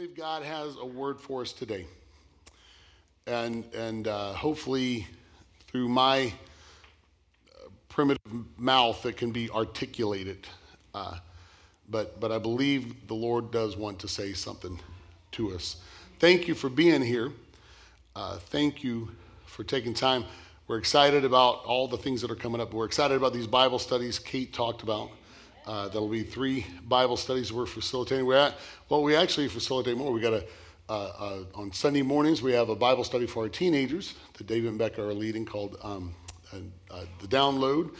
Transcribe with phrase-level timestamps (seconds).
[0.00, 1.84] believe God has a word for us today.
[3.26, 5.06] And, and uh, hopefully,
[5.66, 6.32] through my
[7.52, 10.46] uh, primitive mouth, it can be articulated.
[10.94, 11.18] Uh,
[11.90, 14.80] but, but I believe the Lord does want to say something
[15.32, 15.76] to us.
[16.18, 17.30] Thank you for being here.
[18.16, 19.10] Uh, thank you
[19.44, 20.24] for taking time.
[20.66, 22.72] We're excited about all the things that are coming up.
[22.72, 25.10] We're excited about these Bible studies Kate talked about.
[25.70, 28.26] Uh, there'll be three Bible studies we're facilitating.
[28.26, 28.56] We're at,
[28.88, 30.10] well, we actually facilitate more.
[30.10, 30.44] We got a
[30.88, 34.70] uh, uh, on Sunday mornings we have a Bible study for our teenagers that David
[34.70, 36.12] and Becca are leading called um,
[36.52, 37.94] uh, the Download,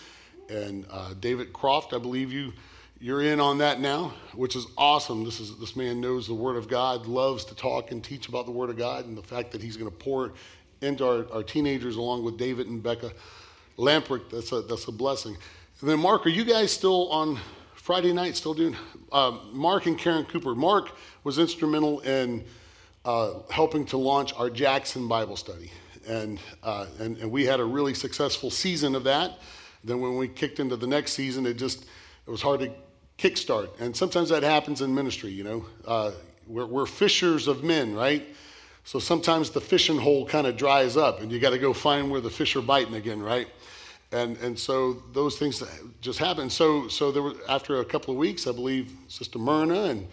[0.48, 2.52] and uh, David Croft, I believe you
[2.98, 5.22] you're in on that now, which is awesome.
[5.22, 8.46] This is this man knows the Word of God, loves to talk and teach about
[8.46, 10.32] the Word of God, and the fact that he's going to pour
[10.80, 13.12] into our, our teenagers along with David and Becca
[13.78, 14.28] Lamprick.
[14.28, 15.36] That's a that's a blessing.
[15.80, 17.38] And then Mark, are you guys still on
[17.90, 18.36] Friday night?
[18.36, 18.76] Still doing?
[19.10, 20.54] Uh, Mark and Karen Cooper.
[20.54, 20.92] Mark
[21.24, 22.44] was instrumental in
[23.04, 25.72] uh, helping to launch our Jackson Bible study,
[26.06, 29.40] and, uh, and and we had a really successful season of that.
[29.82, 32.70] Then when we kicked into the next season, it just it was hard to
[33.18, 33.70] kickstart.
[33.80, 35.66] And sometimes that happens in ministry, you know.
[35.84, 36.12] Uh,
[36.46, 38.22] we're, we're fishers of men, right?
[38.84, 42.08] So sometimes the fishing hole kind of dries up and you got to go find
[42.08, 43.48] where the fish are biting again, right?
[44.12, 45.62] And, and so those things
[46.00, 46.50] just happened.
[46.50, 50.08] So, so there were, after a couple of weeks, I believe Sister Myrna and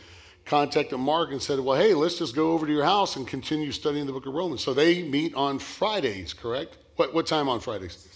[0.45, 3.71] contacted Mark and said, well, hey, let's just go over to your house and continue
[3.71, 4.63] studying the book of Romans.
[4.63, 6.77] So they meet on Fridays, correct?
[6.95, 8.07] What, what time on Fridays?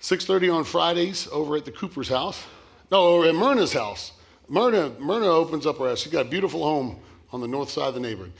[0.00, 2.44] 6.30 on Fridays over at the Cooper's house.
[2.90, 4.12] No, at Myrna's house.
[4.48, 6.00] Myrna, Myrna opens up her house.
[6.00, 7.00] She's got a beautiful home
[7.32, 8.32] on the north side of the neighborhood.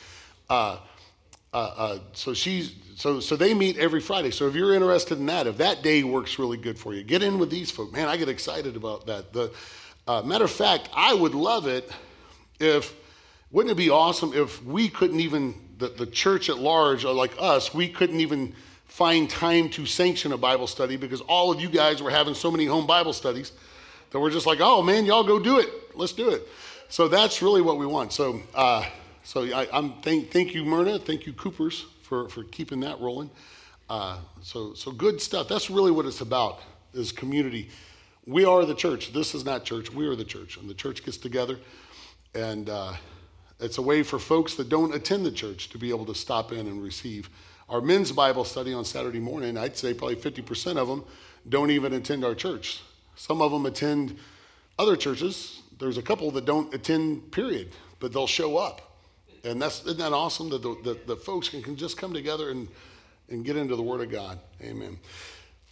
[0.48, 0.78] Uh,
[1.52, 4.30] uh, uh, so she's so so they meet every Friday.
[4.32, 7.22] So if you're interested in that, if that day works really good for you, get
[7.22, 7.92] in with these folks.
[7.92, 9.32] Man, I get excited about that.
[9.32, 9.52] The
[10.08, 11.90] uh, matter of fact, I would love it
[12.58, 12.94] if
[13.52, 17.32] wouldn't it be awesome if we couldn't even the, the church at large, or like
[17.38, 18.54] us, we couldn't even
[18.86, 22.50] find time to sanction a Bible study because all of you guys were having so
[22.50, 23.52] many home Bible studies
[24.10, 25.68] that we're just like, oh man, y'all go do it.
[25.94, 26.48] Let's do it.
[26.88, 28.12] So that's really what we want.
[28.12, 28.86] So, uh,
[29.22, 30.98] so I, am thank, thank you, Myrna.
[30.98, 33.30] Thank you, Coopers, for, for keeping that rolling.
[33.90, 35.48] Uh, so, so good stuff.
[35.48, 36.60] That's really what it's about
[36.94, 37.68] is community.
[38.26, 39.12] We are the church.
[39.12, 39.92] This is not church.
[39.92, 40.56] We are the church.
[40.56, 41.58] And the church gets together.
[42.34, 42.94] And uh,
[43.60, 46.52] it's a way for folks that don't attend the church to be able to stop
[46.52, 47.28] in and receive.
[47.68, 51.04] Our men's Bible study on Saturday morning, I'd say probably 50% of them
[51.48, 52.82] don't even attend our church.
[53.16, 54.16] Some of them attend
[54.78, 55.62] other churches.
[55.78, 58.85] There's a couple that don't attend, period, but they'll show up.
[59.46, 62.66] And that's, isn't that awesome that the, the, folks can, can just come together and,
[63.28, 64.40] and get into the Word of God?
[64.60, 64.98] Amen.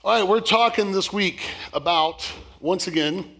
[0.04, 1.40] All right, we're talking this week
[1.72, 2.30] about,
[2.60, 3.34] once again,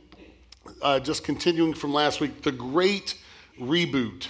[0.83, 3.17] uh, just continuing from last week, the great
[3.61, 4.27] reboot.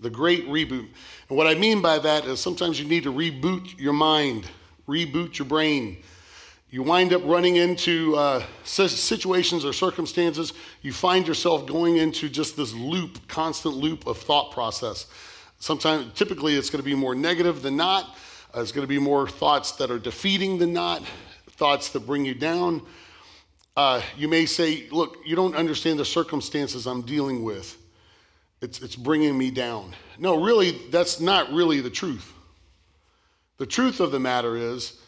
[0.00, 0.88] The great reboot.
[1.28, 4.46] And what I mean by that is sometimes you need to reboot your mind,
[4.88, 6.02] reboot your brain
[6.72, 12.56] you wind up running into uh, situations or circumstances, you find yourself going into just
[12.56, 15.06] this loop, constant loop of thought process.
[15.62, 18.16] Sometimes, typically, it's going to be more negative than not.
[18.52, 21.04] Uh, it's going to be more thoughts that are defeating than not,
[21.50, 22.82] thoughts that bring you down.
[23.76, 27.78] Uh, you may say, Look, you don't understand the circumstances I'm dealing with.
[28.60, 29.94] It's, it's bringing me down.
[30.18, 32.32] No, really, that's not really the truth.
[33.58, 35.00] The truth of the matter is,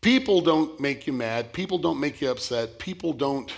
[0.00, 1.52] People don't make you mad.
[1.52, 2.78] People don't make you upset.
[2.80, 3.52] People don't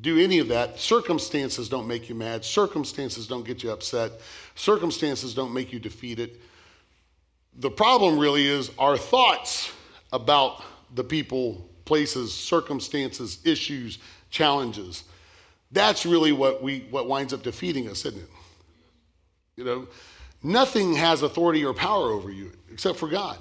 [0.00, 0.78] do any of that.
[0.78, 2.44] Circumstances don't make you mad.
[2.44, 4.12] Circumstances don't get you upset.
[4.54, 6.38] Circumstances don't make you defeated.
[7.58, 9.70] The problem really is our thoughts
[10.12, 10.62] about
[10.94, 13.98] the people, places, circumstances, issues,
[14.30, 15.04] challenges.
[15.70, 18.28] That's really what we what winds up defeating us, isn't it?
[19.56, 19.88] You know,
[20.42, 23.38] nothing has authority or power over you except for God.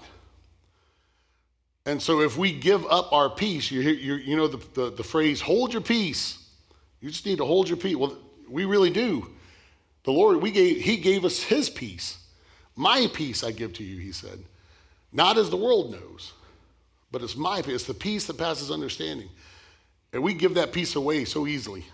[1.86, 5.04] And so if we give up our peace, you, you, you know the, the, the
[5.04, 6.41] phrase, hold your peace.
[7.02, 7.96] You just need to hold your peace.
[7.96, 8.16] Well,
[8.48, 9.28] we really do.
[10.04, 12.18] The Lord, we gave, He gave us His peace.
[12.76, 14.40] My peace I give to you, He said.
[15.12, 16.34] Not as the world knows,
[17.12, 17.76] but it's my peace.
[17.76, 19.30] It's the peace that passes understanding.
[20.14, 21.86] And we give that peace away so easily.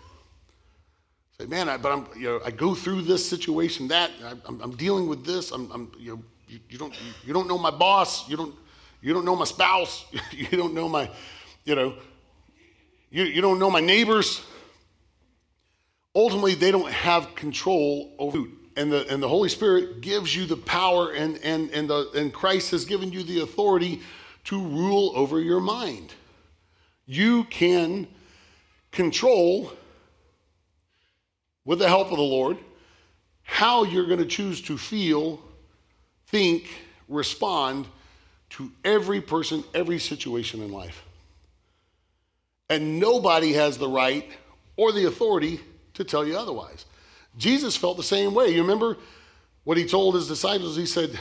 [1.40, 4.10] Say, man, I, but I'm, you know, I go through this situation, that,
[4.46, 5.52] I'm, I'm dealing with this.
[5.52, 6.94] I'm, I'm you, know, you, you, don't,
[7.24, 8.28] you don't know my boss.
[8.28, 8.54] You don't,
[9.00, 10.04] you don't know my spouse.
[10.32, 11.08] you don't know my,
[11.64, 11.94] you know,
[13.10, 14.42] you, you don't know my neighbors.
[16.14, 18.52] Ultimately, they don't have control over you.
[18.76, 22.32] And the, and the Holy Spirit gives you the power, and, and, and, the, and
[22.32, 24.02] Christ has given you the authority
[24.44, 26.14] to rule over your mind.
[27.04, 28.06] You can
[28.92, 29.72] control,
[31.64, 32.56] with the help of the Lord,
[33.42, 35.42] how you're going to choose to feel,
[36.28, 36.68] think,
[37.08, 37.86] respond
[38.50, 41.04] to every person, every situation in life.
[42.70, 44.30] And nobody has the right
[44.76, 45.60] or the authority
[45.98, 46.86] to tell you otherwise.
[47.36, 48.48] Jesus felt the same way.
[48.48, 48.96] You remember
[49.64, 50.76] what he told his disciples?
[50.76, 51.18] He said,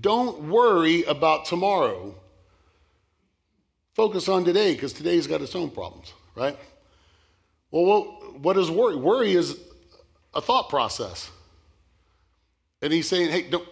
[0.00, 2.14] Don't worry about tomorrow.
[3.94, 6.56] Focus on today because today's got its own problems, right?
[7.70, 8.02] Well,
[8.40, 8.96] what is worry?
[8.96, 9.58] Worry is
[10.34, 11.30] a thought process.
[12.80, 13.68] And he's saying, hey, don't,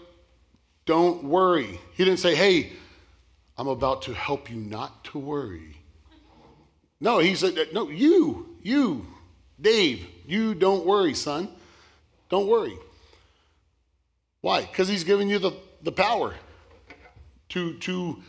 [0.84, 1.78] don't worry.
[1.94, 2.72] He didn't say, hey,
[3.56, 5.76] I'm about to help you not to worry.
[7.00, 9.06] No, he said, no, you, you,
[9.60, 11.48] Dave, you don't worry, son.
[12.28, 12.76] Don't worry.
[14.40, 14.62] Why?
[14.62, 16.34] Because he's giving you the, the power
[17.50, 18.22] to, to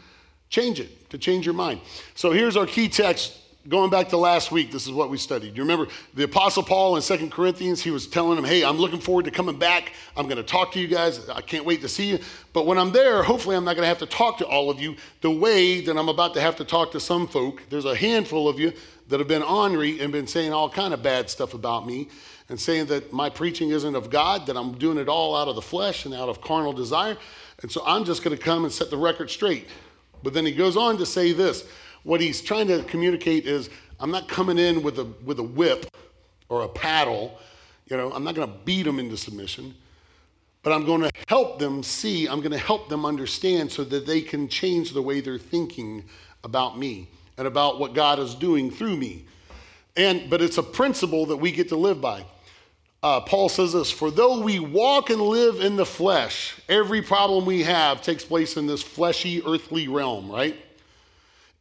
[0.49, 1.81] change it, to change your mind.
[2.15, 5.55] So here's our key text going back to last week, this is what we studied.
[5.57, 8.99] You remember the Apostle Paul in Second Corinthians, he was telling them, Hey, I'm looking
[8.99, 9.93] forward to coming back.
[10.15, 11.27] I'm going to talk to you guys.
[11.29, 12.19] I can't wait to see you.
[12.53, 14.79] But when I'm there, hopefully I'm not going to have to talk to all of
[14.79, 17.63] you the way that I'm about to have to talk to some folk.
[17.69, 18.73] There's a handful of you
[19.09, 22.09] that have been ornery and been saying all kind of bad stuff about me
[22.49, 25.55] and saying that my preaching isn't of God, that I'm doing it all out of
[25.55, 27.17] the flesh and out of carnal desire.
[27.61, 29.67] And so I'm just going to come and set the record straight.
[30.23, 31.65] But then he goes on to say this
[32.07, 33.69] what he's trying to communicate is
[33.99, 35.87] I'm not coming in with a, with a whip
[36.47, 37.37] or a paddle.
[37.89, 39.75] You know, I'm not going to beat them into submission,
[40.63, 44.05] but I'm going to help them see, I'm going to help them understand so that
[44.05, 46.05] they can change the way they're thinking
[46.45, 49.25] about me and about what God is doing through me.
[49.97, 52.23] And, but it's a principle that we get to live by.
[53.03, 57.45] Uh, Paul says this For though we walk and live in the flesh, every problem
[57.45, 60.55] we have takes place in this fleshy, earthly realm, right?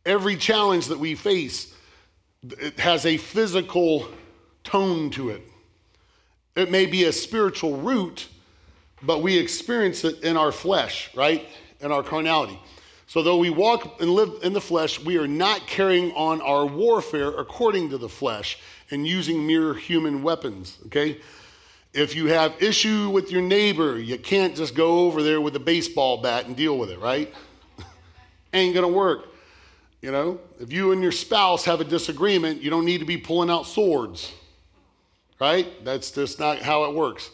[0.07, 1.75] Every challenge that we face
[2.61, 4.09] it has a physical
[4.63, 5.43] tone to it.
[6.55, 8.29] It may be a spiritual root,
[9.03, 11.47] but we experience it in our flesh, right?
[11.81, 12.59] In our carnality.
[13.09, 16.67] So, though we walk and live in the flesh, we are not carrying on our
[16.67, 18.59] warfare according to the flesh
[18.91, 21.21] and using mere human weapons, okay?
[21.93, 25.61] If you have issue with your neighbor, you can't just go over there with a
[25.61, 27.33] baseball bat and deal with it, right?
[28.53, 29.29] Ain't gonna work.
[30.07, 33.17] You know, if you and your spouse have a disagreement, you don't need to be
[33.17, 34.31] pulling out swords,
[35.41, 35.67] right?
[35.85, 37.29] That's just not how it works.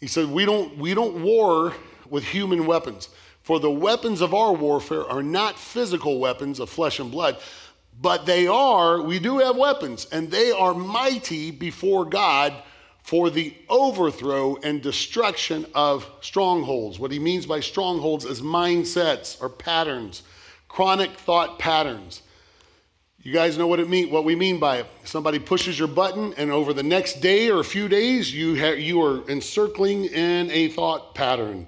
[0.00, 1.72] He said, we don't, we don't war
[2.08, 3.08] with human weapons.
[3.44, 7.38] For the weapons of our warfare are not physical weapons of flesh and blood,
[8.02, 12.52] but they are, we do have weapons, and they are mighty before God
[13.04, 16.98] for the overthrow and destruction of strongholds.
[16.98, 20.24] What he means by strongholds is mindsets or patterns
[20.70, 22.22] chronic thought patterns.
[23.22, 24.86] You guys know what it mean, what we mean by it.
[25.04, 28.78] Somebody pushes your button, and over the next day or a few days, you ha-
[28.78, 31.66] you are encircling in a thought pattern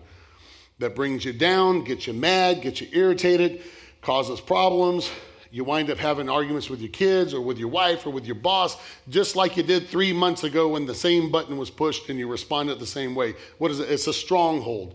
[0.78, 3.62] that brings you down, gets you mad, gets you irritated,
[4.00, 5.10] causes problems.
[5.50, 8.36] You wind up having arguments with your kids or with your wife or with your
[8.36, 8.78] boss,
[9.10, 12.28] just like you did three months ago when the same button was pushed and you
[12.28, 13.34] responded the same way.
[13.58, 13.90] What is it?
[13.90, 14.94] It's a stronghold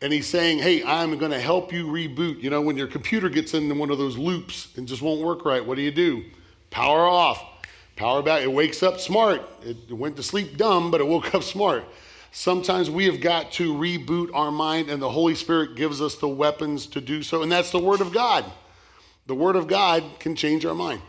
[0.00, 2.42] and he's saying, Hey, I'm going to help you reboot.
[2.42, 5.44] You know, when your computer gets into one of those loops and just won't work
[5.44, 6.24] right, what do you do?
[6.70, 7.42] Power off,
[7.96, 8.42] power back.
[8.42, 9.42] It wakes up smart.
[9.62, 11.84] It went to sleep dumb, but it woke up smart.
[12.32, 16.26] Sometimes we have got to reboot our mind, and the Holy Spirit gives us the
[16.26, 18.44] weapons to do so, and that's the Word of God.
[19.26, 21.00] The Word of God can change our mind.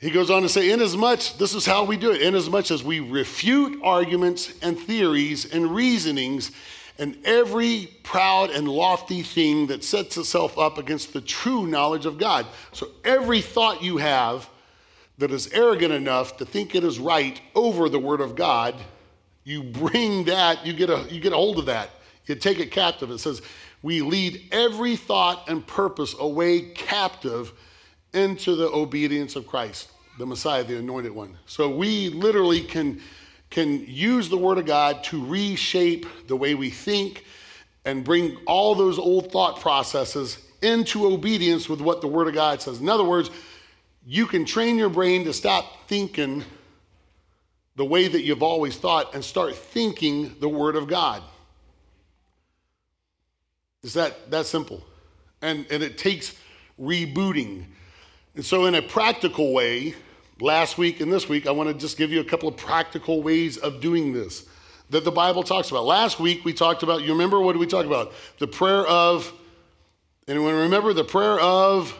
[0.00, 3.00] He goes on to say, inasmuch, this is how we do it, inasmuch as we
[3.00, 6.52] refute arguments and theories and reasonings
[6.98, 12.18] and every proud and lofty thing that sets itself up against the true knowledge of
[12.18, 12.46] God.
[12.72, 14.48] So every thought you have
[15.18, 18.74] that is arrogant enough to think it is right over the word of God,
[19.44, 21.90] you bring that, you get a you get a hold of that.
[22.26, 23.10] You take it captive.
[23.10, 23.40] It says,
[23.82, 27.52] "We lead every thought and purpose away captive
[28.12, 29.88] into the obedience of Christ,
[30.18, 33.00] the Messiah, the anointed one." So we literally can
[33.50, 37.24] can use the Word of God to reshape the way we think
[37.84, 42.60] and bring all those old thought processes into obedience with what the Word of God
[42.60, 42.80] says.
[42.80, 43.30] In other words,
[44.06, 46.44] you can train your brain to stop thinking
[47.76, 51.22] the way that you've always thought and start thinking the Word of God.
[53.82, 54.82] Is that that simple?
[55.40, 56.34] And, and it takes
[56.80, 57.64] rebooting.
[58.34, 59.94] And so, in a practical way,
[60.40, 63.22] last week and this week, I want to just give you a couple of practical
[63.22, 64.46] ways of doing this
[64.90, 65.84] that the Bible talks about.
[65.84, 68.12] Last week, we talked about, you remember what did we talk about?
[68.38, 69.32] The prayer of,
[70.26, 71.94] anyone remember the prayer of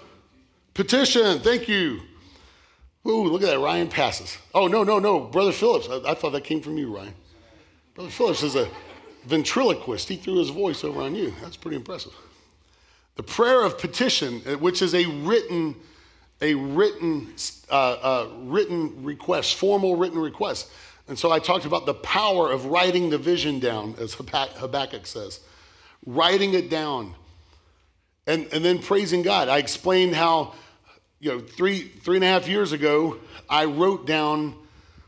[0.74, 1.40] petition?
[1.40, 2.00] Thank you.
[3.06, 3.58] Ooh, look at that.
[3.58, 4.38] Ryan passes.
[4.54, 5.20] Oh, no, no, no.
[5.20, 5.88] Brother Phillips.
[5.90, 7.14] I, I thought that came from you, Ryan.
[7.94, 8.68] Brother Phillips is a
[9.24, 10.08] ventriloquist.
[10.08, 11.34] He threw his voice over on you.
[11.42, 12.12] That's pretty impressive.
[13.16, 15.74] The prayer of petition, uh, which is a written,
[16.40, 17.34] a written,
[17.70, 20.70] uh, uh, written request, formal written request.
[21.08, 25.40] And so I talked about the power of writing the vision down, as Habakkuk says,
[26.06, 27.14] writing it down,
[28.26, 29.48] and and then praising God.
[29.48, 30.54] I explained how,
[31.18, 33.16] you know, three three and a half years ago,
[33.48, 34.54] I wrote down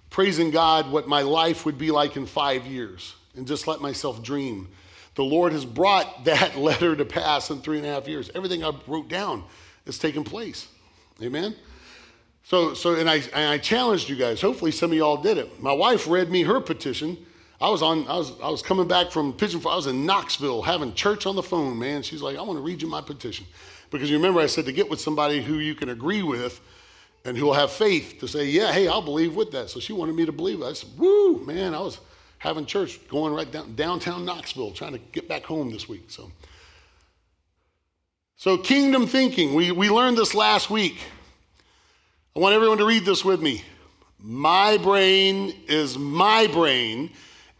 [0.08, 4.22] praising God what my life would be like in five years, and just let myself
[4.22, 4.68] dream
[5.14, 8.30] the Lord has brought that letter to pass in three and a half years.
[8.34, 9.44] Everything I wrote down
[9.86, 10.68] has taken place.
[11.22, 11.54] Amen?
[12.44, 14.40] So, so and, I, and I challenged you guys.
[14.40, 15.62] Hopefully, some of y'all did it.
[15.62, 17.16] My wife read me her petition.
[17.60, 18.06] I was on.
[18.08, 18.32] I was.
[18.42, 19.60] I was coming back from Pigeon.
[19.66, 21.78] I was in Knoxville having church on the phone.
[21.78, 23.44] Man, she's like, "I want to read you my petition,"
[23.90, 26.60] because you remember I said to get with somebody who you can agree with,
[27.26, 29.92] and who will have faith to say, "Yeah, hey, I'll believe with that." So she
[29.92, 30.62] wanted me to believe.
[30.62, 32.00] I said, "Woo, man!" I was
[32.38, 36.04] having church going right down downtown Knoxville, trying to get back home this week.
[36.08, 36.32] So,
[38.40, 39.52] so kingdom thinking.
[39.52, 40.96] We we learned this last week.
[42.34, 43.62] I want everyone to read this with me.
[44.18, 47.10] My brain is my brain,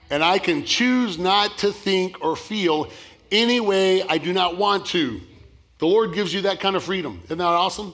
[0.08, 2.88] and I can choose not to think or feel
[3.30, 5.20] any way I do not want to.
[5.80, 7.20] The Lord gives you that kind of freedom.
[7.26, 7.92] Isn't that awesome?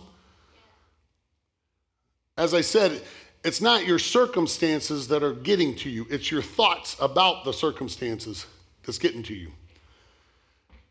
[2.38, 3.02] As I said,
[3.42, 8.46] it's not your circumstances that are getting to you, it's your thoughts about the circumstances
[8.84, 9.50] that's getting to you.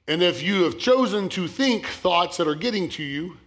[0.07, 3.37] And if you have chosen to think thoughts that are getting to you,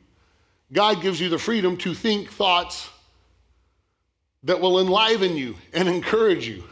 [0.72, 2.90] God gives you the freedom to think thoughts
[4.42, 6.64] that will enliven you and encourage you.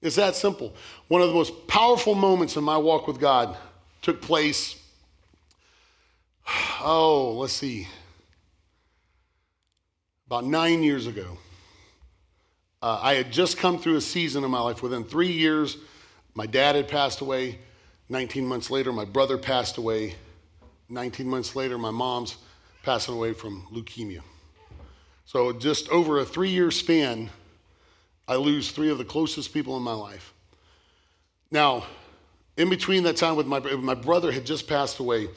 [0.00, 0.74] It's that simple.
[1.08, 3.56] One of the most powerful moments in my walk with God
[4.00, 4.80] took place,
[6.80, 7.88] oh, let's see,
[10.26, 11.38] about nine years ago.
[12.80, 14.82] Uh, I had just come through a season of my life.
[14.82, 15.76] Within three years,
[16.34, 17.60] my dad had passed away.
[18.12, 20.14] 19 months later, my brother passed away.
[20.90, 22.36] 19 months later, my mom's
[22.82, 24.20] passing away from leukemia.
[25.24, 27.30] So, just over a three year span,
[28.28, 30.34] I lose three of the closest people in my life.
[31.50, 31.86] Now,
[32.58, 35.28] in between that time with my, my brother had just passed away,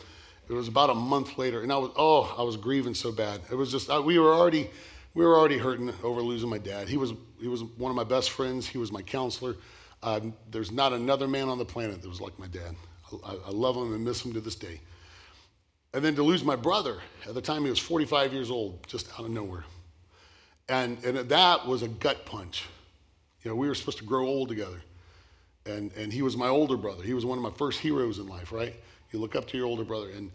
[0.50, 3.40] it was about a month later, and I was oh, I was grieving so bad.
[3.50, 4.70] It was just uh, we were already
[5.14, 6.90] we were already hurting over losing my dad.
[6.90, 8.68] He was he was one of my best friends.
[8.68, 9.56] He was my counselor.
[10.52, 12.76] There's not another man on the planet that was like my dad.
[13.24, 14.82] I, I love him and miss him to this day.
[15.94, 16.98] And then to lose my brother
[17.28, 19.64] at the time he was 45 years old, just out of nowhere,
[20.68, 22.66] and and that was a gut punch.
[23.44, 24.82] You know, we were supposed to grow old together,
[25.66, 27.04] and and he was my older brother.
[27.04, 28.76] He was one of my first heroes in life, right?
[29.16, 30.10] You look up to your older brother.
[30.10, 30.30] And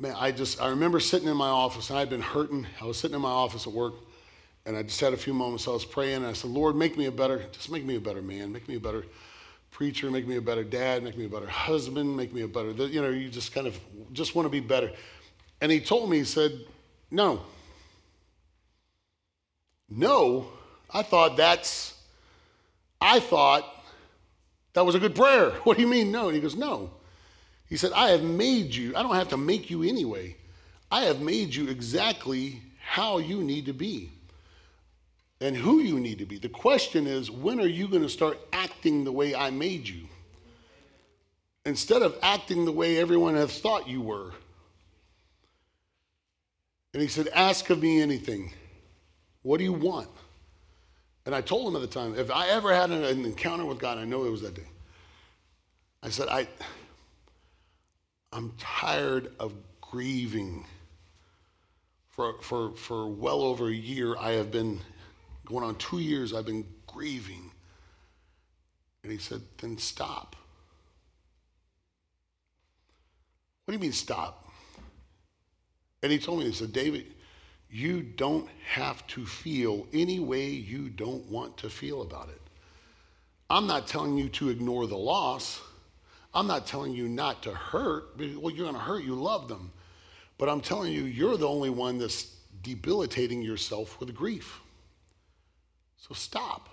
[0.00, 2.66] man, I just, I remember sitting in my office and I'd been hurting.
[2.80, 3.94] I was sitting in my office at work
[4.68, 5.66] and I just had a few moments.
[5.66, 8.00] I was praying and I said, Lord, make me a better, just make me a
[8.00, 9.06] better man, make me a better
[9.70, 12.72] preacher, make me a better dad, make me a better husband, make me a better,
[12.72, 13.80] you know, you just kind of
[14.12, 14.92] just want to be better.
[15.62, 16.52] And he told me, he said,
[17.10, 17.40] no.
[19.88, 20.48] No.
[20.92, 21.98] I thought that's,
[23.00, 23.64] I thought
[24.74, 25.50] that was a good prayer.
[25.64, 26.26] What do you mean, no?
[26.26, 26.90] And he goes, no.
[27.70, 30.36] He said, I have made you, I don't have to make you anyway.
[30.90, 34.12] I have made you exactly how you need to be
[35.40, 36.38] and who you need to be.
[36.38, 40.08] The question is, when are you going to start acting the way I made you?
[41.64, 44.32] Instead of acting the way everyone has thought you were.
[46.94, 48.52] And he said, Ask of me anything.
[49.42, 50.08] What do you want?
[51.26, 53.98] And I told him at the time, if I ever had an encounter with God,
[53.98, 54.66] I know it was that day.
[56.02, 56.48] I said, I,
[58.32, 60.64] I'm tired of grieving.
[62.08, 64.80] For, for, for well over a year, I have been,
[65.48, 67.50] going on two years, I've been grieving.
[69.02, 70.36] And he said, then stop.
[73.64, 74.50] What do you mean stop?
[76.02, 77.14] And he told me, he said, David,
[77.70, 82.40] you don't have to feel any way you don't want to feel about it.
[83.48, 85.62] I'm not telling you to ignore the loss.
[86.34, 88.18] I'm not telling you not to hurt.
[88.18, 89.02] Well, you're going to hurt.
[89.02, 89.72] You love them.
[90.36, 94.60] But I'm telling you, you're the only one that's debilitating yourself with grief.
[95.98, 96.68] So stop.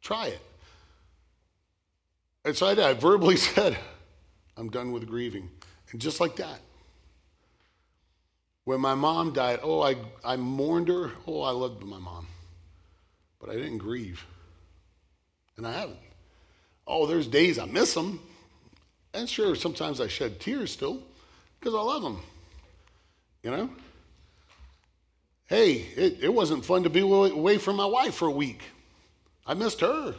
[0.00, 0.40] Try it.
[2.44, 2.84] And so I, did.
[2.84, 3.76] I verbally said,
[4.56, 5.50] I'm done with grieving.
[5.92, 6.60] And just like that.
[8.64, 11.12] When my mom died, oh, I, I mourned her.
[11.26, 12.26] Oh, I loved my mom.
[13.38, 14.24] But I didn't grieve.
[15.56, 15.98] And I haven't.
[16.86, 18.20] Oh, there's days I miss them.
[19.12, 21.02] And sure, sometimes I shed tears still
[21.60, 22.20] because I love them.
[23.42, 23.70] You know?
[25.54, 28.60] Hey, it, it wasn't fun to be away from my wife for a week.
[29.46, 30.08] I missed her.
[30.08, 30.16] It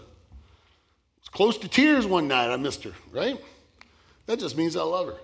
[1.20, 2.54] was close to tears one night.
[2.54, 3.38] I missed her, right?
[4.27, 5.18] That just means I love her.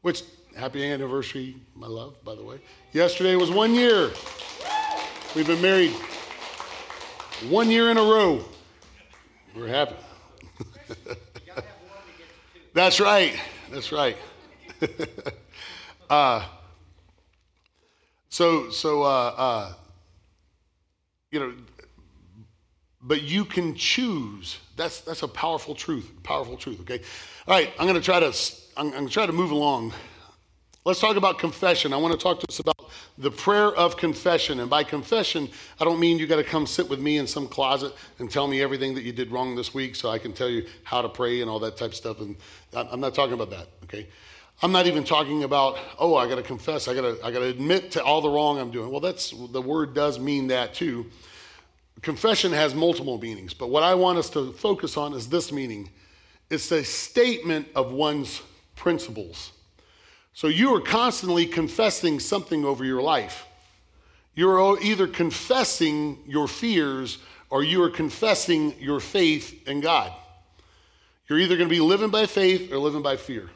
[0.00, 0.22] Which,
[0.56, 2.62] happy anniversary, my love, by the way.
[2.94, 4.10] Yesterday was one year.
[5.36, 5.92] We've been married
[7.50, 8.42] one year in a row.
[9.54, 9.96] We're happy.
[12.72, 13.38] That's right.
[13.70, 14.16] That's right.
[16.08, 16.46] uh,
[18.30, 19.72] so, so, uh, uh,
[21.30, 21.52] you know,
[23.02, 24.58] but you can choose.
[24.76, 26.10] That's that's a powerful truth.
[26.22, 26.80] Powerful truth.
[26.80, 27.00] Okay.
[27.46, 27.70] All right.
[27.78, 28.32] I'm to try to.
[28.76, 29.92] I'm, I'm to try to move along.
[30.84, 31.92] Let's talk about confession.
[31.92, 34.60] I want to talk to us about the prayer of confession.
[34.60, 37.46] And by confession, I don't mean you got to come sit with me in some
[37.46, 40.48] closet and tell me everything that you did wrong this week so I can tell
[40.48, 42.20] you how to pray and all that type of stuff.
[42.20, 42.34] And
[42.72, 44.08] I'm not talking about that, okay?
[44.62, 47.40] I'm not even talking about, oh, I got to confess, I got to I got
[47.40, 48.90] to admit to all the wrong I'm doing.
[48.90, 51.06] Well, that's the word does mean that too.
[52.02, 55.90] Confession has multiple meanings, but what I want us to focus on is this meaning.
[56.48, 58.42] It's a statement of one's
[58.74, 59.52] principles.
[60.32, 63.46] So you are constantly confessing something over your life.
[64.34, 67.18] You're either confessing your fears
[67.50, 70.12] or you are confessing your faith in God.
[71.28, 73.50] You're either going to be living by faith or living by fear.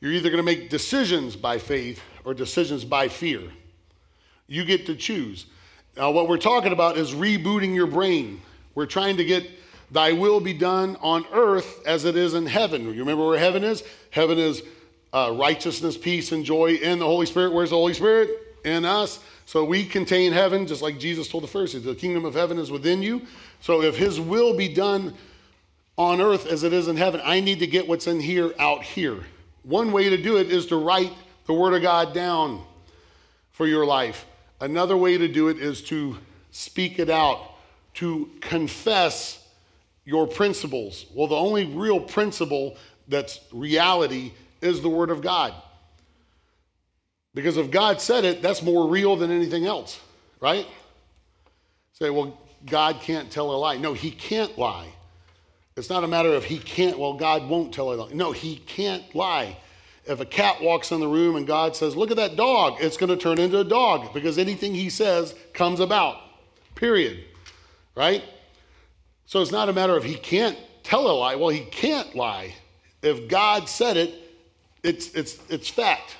[0.00, 3.42] You're either going to make decisions by faith or decisions by fear.
[4.46, 5.46] You get to choose.
[5.96, 8.40] Now, what we're talking about is rebooting your brain.
[8.74, 9.48] We're trying to get
[9.90, 12.84] thy will be done on earth as it is in heaven.
[12.84, 13.82] You remember where heaven is?
[14.10, 14.62] Heaven is
[15.12, 17.52] uh, righteousness, peace, and joy in the Holy Spirit.
[17.52, 18.30] Where's the Holy Spirit?
[18.64, 19.18] In us.
[19.46, 21.82] So we contain heaven, just like Jesus told the Pharisees.
[21.82, 23.22] The kingdom of heaven is within you.
[23.60, 25.14] So if his will be done
[25.96, 28.84] on earth as it is in heaven, I need to get what's in here out
[28.84, 29.24] here.
[29.68, 31.12] One way to do it is to write
[31.44, 32.62] the Word of God down
[33.50, 34.24] for your life.
[34.62, 36.16] Another way to do it is to
[36.50, 37.38] speak it out,
[37.94, 39.46] to confess
[40.06, 41.04] your principles.
[41.12, 44.32] Well, the only real principle that's reality
[44.62, 45.52] is the Word of God.
[47.34, 50.00] Because if God said it, that's more real than anything else,
[50.40, 50.66] right?
[51.92, 53.76] Say, well, God can't tell a lie.
[53.76, 54.88] No, He can't lie.
[55.78, 58.10] It's not a matter of He can't, well, God won't tell a lie.
[58.12, 59.56] No, He can't lie.
[60.04, 62.96] If a cat walks in the room and God says, look at that dog, it's
[62.96, 66.16] going to turn into a dog because anything He says comes about,
[66.74, 67.24] period,
[67.94, 68.24] right?
[69.26, 71.36] So it's not a matter of He can't tell a lie.
[71.36, 72.54] Well, He can't lie.
[73.02, 74.14] If God said it,
[74.82, 76.16] it's, it's, it's fact.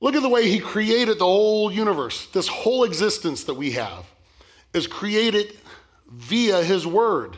[0.00, 2.26] Look at the way he created the whole universe.
[2.28, 4.06] This whole existence that we have
[4.72, 5.58] is created
[6.08, 7.36] via his word.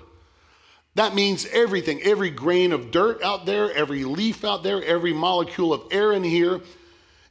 [0.95, 5.73] That means everything, every grain of dirt out there, every leaf out there, every molecule
[5.73, 6.61] of air in here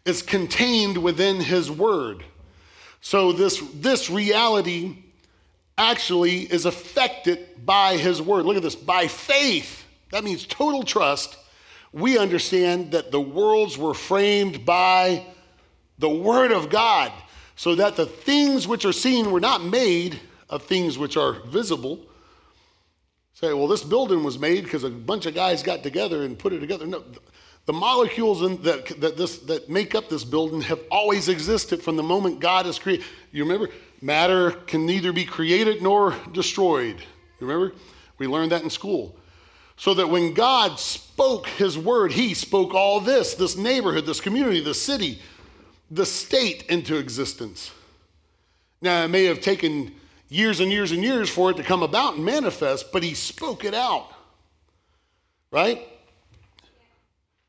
[0.03, 2.23] is contained within his word.
[3.01, 4.97] So this, this reality
[5.77, 8.45] actually is affected by his word.
[8.45, 9.85] Look at this by faith.
[10.11, 11.37] That means total trust
[11.93, 15.25] we understand that the worlds were framed by
[15.97, 17.11] the Word of God,
[17.55, 20.19] so that the things which are seen were not made
[20.49, 21.99] of things which are visible.
[23.41, 26.53] Say, well, this building was made because a bunch of guys got together and put
[26.53, 26.85] it together.
[26.85, 27.03] No,
[27.65, 31.95] the molecules in, that, that, this, that make up this building have always existed from
[31.95, 33.05] the moment God has created.
[33.31, 33.69] You remember?
[33.99, 36.99] Matter can neither be created nor destroyed.
[37.39, 37.73] You remember?
[38.19, 39.15] We learned that in school.
[39.75, 44.61] So that when God spoke his word, he spoke all this, this neighborhood, this community,
[44.61, 45.19] the city,
[45.89, 47.71] the state into existence.
[48.81, 49.95] Now, it may have taken
[50.31, 53.65] years and years and years for it to come about and manifest, but he spoke
[53.65, 54.07] it out.
[55.51, 55.85] Right?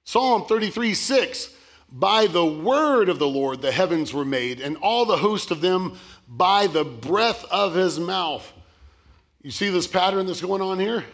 [0.05, 1.55] Psalm 33 6
[1.91, 5.61] By the word of the Lord the heavens were made, and all the host of
[5.61, 5.97] them
[6.29, 8.53] by the breath of his mouth.
[9.43, 11.05] You see this pattern that's going on here?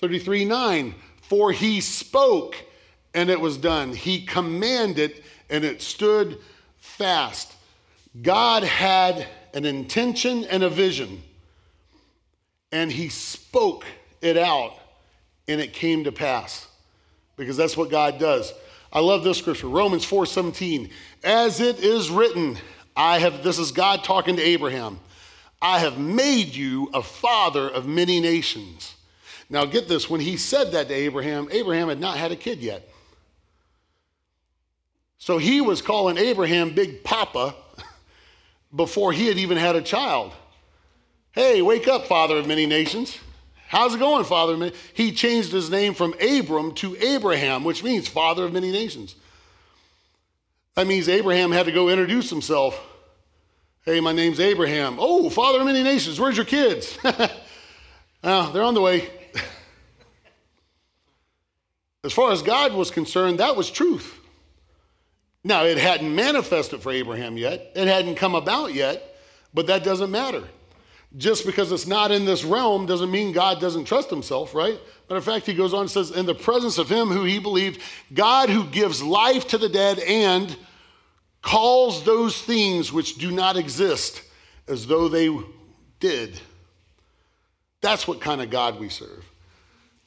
[0.00, 0.94] 33 9.
[1.20, 2.56] For he spoke
[3.14, 3.92] and it was done.
[3.92, 6.38] He commanded and it stood
[6.78, 7.52] fast.
[8.20, 11.22] God had an intention and a vision,
[12.70, 13.84] and he spoke
[14.20, 14.74] it out
[15.48, 16.68] and it came to pass
[17.36, 18.52] because that's what God does.
[18.92, 20.90] I love this scripture, Romans 4:17.
[21.24, 22.58] As it is written,
[22.94, 25.00] I have this is God talking to Abraham.
[25.60, 28.94] I have made you a father of many nations.
[29.48, 32.58] Now, get this when he said that to Abraham, Abraham had not had a kid
[32.60, 32.88] yet.
[35.18, 37.54] So he was calling Abraham Big Papa
[38.74, 40.32] before he had even had a child.
[41.32, 43.18] Hey, wake up, father of many nations.
[43.68, 44.72] How's it going, father of many?
[44.92, 49.14] He changed his name from Abram to Abraham, which means father of many nations.
[50.74, 52.78] That means Abraham had to go introduce himself.
[53.84, 54.96] Hey, my name's Abraham.
[54.98, 56.20] Oh, father of many nations.
[56.20, 56.98] Where's your kids?
[57.02, 57.28] Uh,
[58.52, 59.08] they're on the way.
[62.04, 64.18] as far as God was concerned, that was truth.
[65.44, 69.16] Now, it hadn't manifested for Abraham yet, it hadn't come about yet,
[69.52, 70.44] but that doesn't matter.
[71.16, 74.78] Just because it's not in this realm doesn't mean God doesn't trust himself, right?
[75.08, 77.38] Matter of fact, he goes on and says, In the presence of him who he
[77.38, 77.82] believed,
[78.14, 80.56] God who gives life to the dead and
[81.42, 84.22] calls those things which do not exist
[84.68, 85.36] as though they
[86.00, 86.40] did.
[87.82, 89.24] That's what kind of God we serve.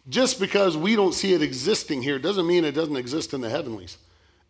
[0.10, 3.50] Just because we don't see it existing here doesn't mean it doesn't exist in the
[3.50, 3.98] heavenlies.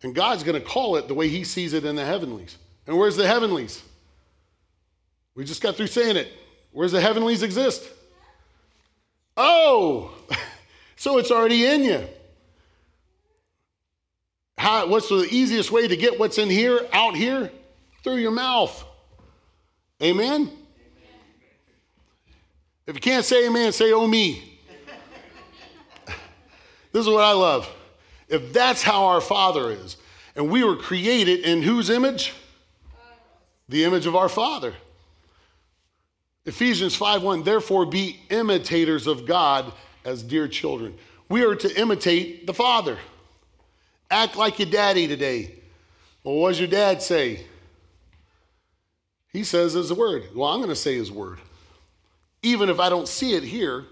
[0.02, 2.56] And God's going to call it the way He sees it in the heavenlies.
[2.86, 3.82] And where's the heavenlies?
[5.34, 6.32] We just got through saying it.
[6.72, 7.88] Where's the heavenlies exist?
[9.36, 10.14] Oh,
[10.96, 12.06] so it's already in you.
[14.58, 17.50] How, what's the easiest way to get what's in here out here?
[18.02, 18.84] Through your mouth.
[20.02, 20.42] Amen?
[20.42, 20.50] amen.
[22.86, 24.58] If you can't say amen, say oh me.
[26.92, 27.68] this is what I love.
[28.28, 29.96] If that's how our Father is,
[30.34, 32.34] and we were created in whose image?
[33.68, 34.74] The image of our Father.
[36.44, 39.72] Ephesians 5:1 Therefore be imitators of God
[40.04, 40.96] as dear children.
[41.28, 42.98] We are to imitate the Father.
[44.10, 45.56] Act like your daddy today.
[46.22, 47.44] Well, what does your dad say?
[49.32, 50.24] He says his word.
[50.34, 51.38] Well, I'm going to say his word.
[52.42, 53.84] Even if I don't see it here,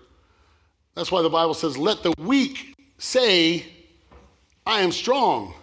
[0.95, 3.67] that's why the Bible says, let the weak say,
[4.67, 5.55] I am strong.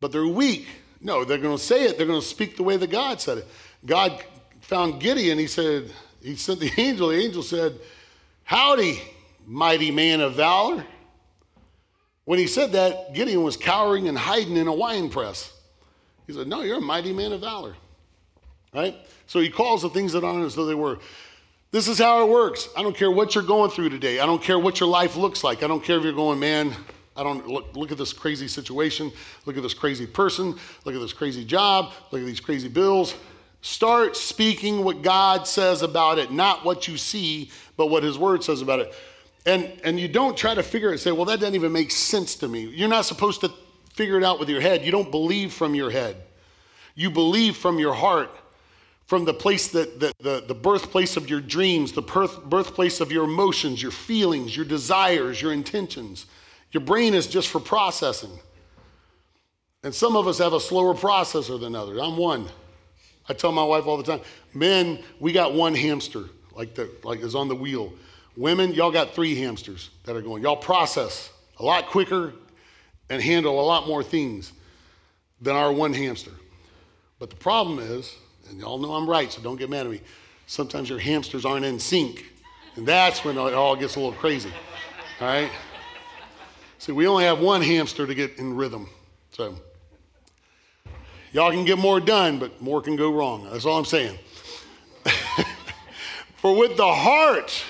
[0.00, 0.66] But they're weak.
[1.00, 1.96] No, they're going to say it.
[1.96, 3.48] They're going to speak the way that God said it.
[3.84, 4.22] God
[4.60, 5.38] found Gideon.
[5.38, 5.90] He said,
[6.22, 7.08] He sent the angel.
[7.08, 7.78] The angel said,
[8.44, 9.00] Howdy,
[9.46, 10.84] mighty man of valor.
[12.24, 15.52] When he said that, Gideon was cowering and hiding in a wine press.
[16.26, 17.74] He said, No, you're a mighty man of valor.
[18.72, 18.96] Right?
[19.26, 20.98] So he calls the things that aren't as though they were.
[21.74, 22.68] This is how it works.
[22.76, 24.20] I don't care what you're going through today.
[24.20, 25.64] I don't care what your life looks like.
[25.64, 26.72] I don't care if you're going, man,
[27.16, 29.10] I don't look, look at this crazy situation.
[29.44, 30.54] Look at this crazy person.
[30.84, 31.90] Look at this crazy job.
[32.12, 33.16] Look at these crazy bills.
[33.60, 38.44] Start speaking what God says about it, not what you see, but what His Word
[38.44, 38.94] says about it.
[39.44, 41.90] And, and you don't try to figure it and say, well, that doesn't even make
[41.90, 42.66] sense to me.
[42.66, 43.52] You're not supposed to
[43.94, 44.84] figure it out with your head.
[44.84, 46.18] You don't believe from your head,
[46.94, 48.30] you believe from your heart
[49.06, 53.12] from the place that the, the, the birthplace of your dreams, the birth, birthplace of
[53.12, 56.26] your emotions, your feelings, your desires, your intentions.
[56.72, 58.38] Your brain is just for processing.
[59.82, 62.00] And some of us have a slower processor than others.
[62.00, 62.48] I'm one.
[63.28, 64.20] I tell my wife all the time,
[64.52, 67.92] men, we got one hamster, like the like is on the wheel.
[68.36, 70.42] Women, y'all got three hamsters that are going.
[70.42, 72.32] Y'all process a lot quicker
[73.08, 74.52] and handle a lot more things
[75.40, 76.32] than our one hamster.
[77.18, 78.14] But the problem is,
[78.48, 80.00] and y'all know I'm right, so don't get mad at me.
[80.46, 82.24] Sometimes your hamsters aren't in sync,
[82.76, 84.52] and that's when it all gets a little crazy.
[85.20, 85.50] All right?
[86.78, 88.88] See, we only have one hamster to get in rhythm.
[89.32, 89.56] So,
[91.32, 93.48] y'all can get more done, but more can go wrong.
[93.50, 94.18] That's all I'm saying.
[96.36, 97.64] For with the heart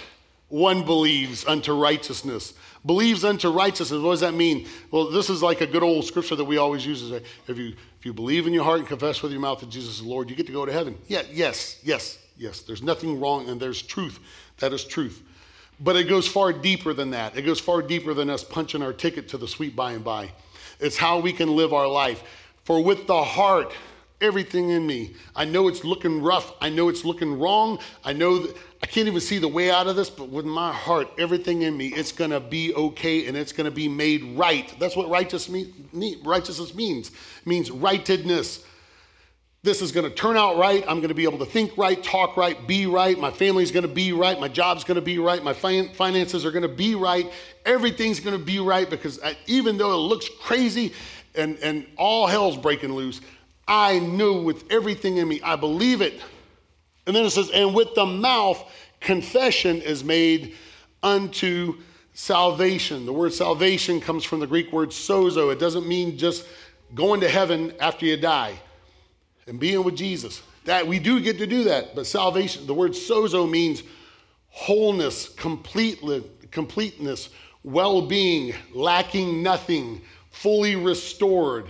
[0.49, 2.55] one believes unto righteousness.
[2.87, 4.01] Believes unto righteousness.
[4.01, 4.69] What does that mean?
[4.91, 7.11] Well, this is like a good old scripture that we always use.
[7.49, 9.95] If you if you believe in your heart and confess with your mouth that Jesus
[9.95, 10.99] is Lord, you get to go to heaven.
[11.09, 12.61] Yeah, yes, yes, yes.
[12.61, 14.21] There's nothing wrong, and there's truth.
[14.59, 15.23] That is truth.
[15.81, 17.35] But it goes far deeper than that.
[17.35, 20.33] It goes far deeper than us punching our ticket to the sweet by and by.
[20.81, 22.23] It's how we can live our life.
[22.65, 23.73] For with the heart,
[24.21, 25.15] everything in me.
[25.35, 26.53] I know it's looking rough.
[26.61, 27.79] I know it's looking wrong.
[28.05, 30.71] I know that I can't even see the way out of this, but with my
[30.71, 34.37] heart, everything in me, it's going to be okay and it's going to be made
[34.37, 34.75] right.
[34.79, 35.49] That's what righteous
[36.23, 37.09] righteousness means.
[37.09, 38.63] It means rightedness.
[39.63, 40.85] This is going to turn out right.
[40.87, 43.19] I'm going to be able to think right, talk right, be right.
[43.19, 44.39] My family's going to be right.
[44.39, 45.43] My job's going to be right.
[45.43, 47.33] My finances are going to be right.
[47.65, 50.93] Everything's going to be right because I, even though it looks crazy
[51.35, 53.23] and, and all hell's breaking loose,
[53.67, 56.21] I knew with everything in me, I believe it.
[57.07, 58.65] And then it says, and with the mouth,
[59.01, 60.55] confession is made
[61.03, 61.77] unto
[62.15, 63.05] salvation.
[63.05, 65.53] The word salvation comes from the Greek word sozo.
[65.53, 66.47] It doesn't mean just
[66.95, 68.55] going to heaven after you die
[69.47, 70.43] and being with Jesus.
[70.65, 73.83] That we do get to do that, but salvation, the word sozo means
[74.49, 77.29] wholeness, completeness,
[77.65, 81.67] well-being, lacking nothing, fully restored.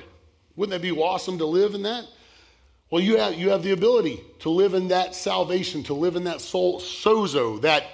[0.54, 2.04] Wouldn't that be awesome to live in that?
[2.90, 6.24] Well, you have, you have the ability to live in that salvation, to live in
[6.24, 7.84] that soul, sozo, that,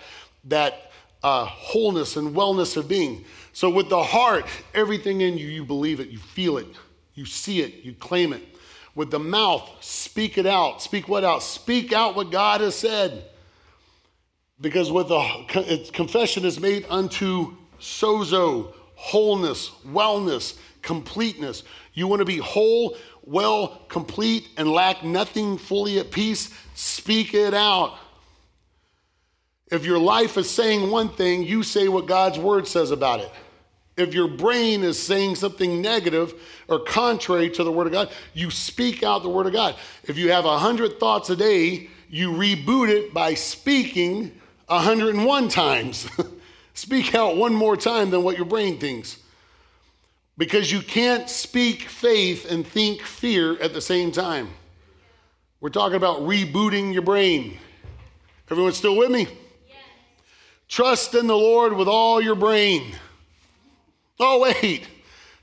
[0.44, 0.90] that
[1.22, 3.24] uh, wholeness and wellness of being.
[3.52, 6.66] So, with the heart, everything in you, you believe it, you feel it,
[7.14, 8.42] you see it, you claim it.
[8.94, 10.82] With the mouth, speak it out.
[10.82, 11.42] Speak what out?
[11.42, 13.24] Speak out what God has said.
[14.60, 21.62] Because with the confession is made unto sozo, wholeness, wellness, completeness.
[21.94, 22.96] You want to be whole,
[23.30, 26.52] well, complete, and lack nothing, fully at peace.
[26.74, 27.96] Speak it out.
[29.70, 33.30] If your life is saying one thing, you say what God's word says about it.
[33.96, 36.34] If your brain is saying something negative
[36.66, 39.76] or contrary to the word of God, you speak out the word of God.
[40.02, 46.08] If you have a hundred thoughts a day, you reboot it by speaking 101 times.
[46.74, 49.19] speak out one more time than what your brain thinks.
[50.40, 54.48] Because you can't speak faith and think fear at the same time.
[55.60, 57.58] We're talking about rebooting your brain.
[58.50, 59.28] Everyone still with me?
[59.68, 59.78] Yes.
[60.66, 62.94] Trust in the Lord with all your brain.
[64.18, 64.88] Oh, wait.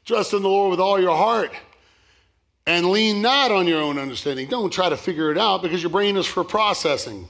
[0.03, 1.51] Trust in the Lord with all your heart
[2.65, 4.47] and lean not on your own understanding.
[4.49, 7.27] Don't try to figure it out because your brain is for processing.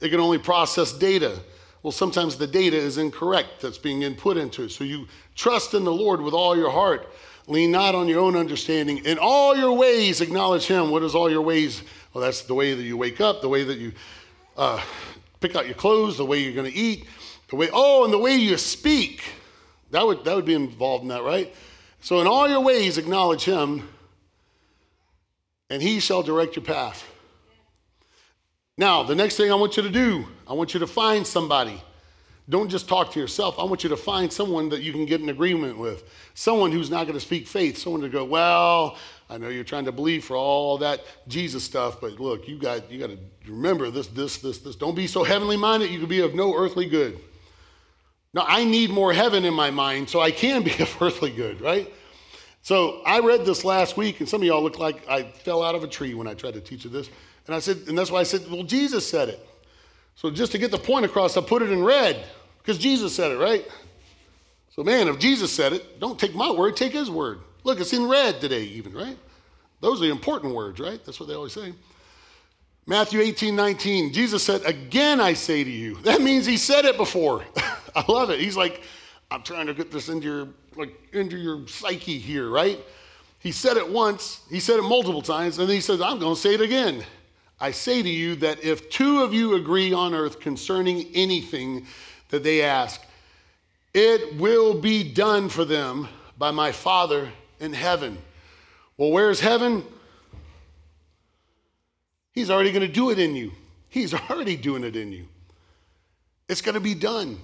[0.00, 1.38] It can only process data.
[1.82, 4.70] Well, sometimes the data is incorrect that's being input into it.
[4.70, 7.08] So you trust in the Lord with all your heart.
[7.46, 8.98] Lean not on your own understanding.
[8.98, 10.90] In all your ways, acknowledge Him.
[10.90, 11.82] What is all your ways?
[12.12, 13.92] Well, that's the way that you wake up, the way that you
[14.56, 14.80] uh,
[15.40, 17.06] pick out your clothes, the way you're going to eat,
[17.48, 19.22] the way, oh, and the way you speak.
[19.90, 21.52] That would, that would be involved in that, right?
[22.02, 23.88] So, in all your ways, acknowledge Him,
[25.70, 27.04] and He shall direct your path.
[28.78, 31.82] Now, the next thing I want you to do, I want you to find somebody.
[32.48, 33.58] Don't just talk to yourself.
[33.58, 36.02] I want you to find someone that you can get an agreement with.
[36.34, 37.78] Someone who's not going to speak faith.
[37.78, 38.96] Someone to go, well,
[39.28, 42.90] I know you're trying to believe for all that Jesus stuff, but look, you got
[42.90, 44.74] you got to remember this, this, this, this.
[44.74, 45.90] Don't be so heavenly minded.
[45.90, 47.20] You can be of no earthly good.
[48.34, 51.60] Now, I need more heaven in my mind so I can be of earthly good,
[51.60, 51.92] right?
[52.62, 55.74] So I read this last week, and some of y'all look like I fell out
[55.74, 57.08] of a tree when I tried to teach you this.
[57.50, 59.44] And I said, and that's why I said, well, Jesus said it.
[60.14, 62.24] So just to get the point across, I put it in red
[62.58, 63.66] because Jesus said it, right?
[64.68, 67.40] So, man, if Jesus said it, don't take my word, take his word.
[67.64, 69.18] Look, it's in red today, even, right?
[69.80, 71.04] Those are the important words, right?
[71.04, 71.74] That's what they always say.
[72.86, 75.96] Matthew 18, 19, Jesus said, Again I say to you.
[76.02, 77.44] That means he said it before.
[77.96, 78.38] I love it.
[78.38, 78.82] He's like,
[79.28, 82.78] I'm trying to get this into your like into your psyche here, right?
[83.40, 86.36] He said it once, he said it multiple times, and then he says, I'm gonna
[86.36, 87.02] say it again.
[87.60, 91.86] I say to you that if two of you agree on earth concerning anything
[92.30, 93.02] that they ask,
[93.92, 98.16] it will be done for them by my Father in heaven.
[98.96, 99.84] Well, where's heaven?
[102.32, 103.52] He's already going to do it in you.
[103.88, 105.26] He's already doing it in you.
[106.48, 107.38] It's going to be done.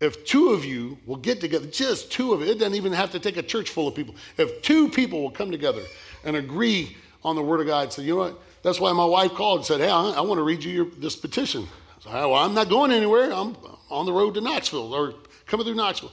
[0.00, 3.10] If two of you will get together, just two of it, it doesn't even have
[3.12, 4.14] to take a church full of people.
[4.36, 5.82] If two people will come together
[6.24, 8.40] and agree on the Word of God, say, you know what?
[8.62, 10.86] That's why my wife called and said, Hey, I, I want to read you your,
[10.98, 11.66] this petition.
[11.98, 13.32] I said, Well, I'm not going anywhere.
[13.32, 13.56] I'm
[13.90, 15.14] on the road to Knoxville or
[15.46, 16.12] coming through Knoxville.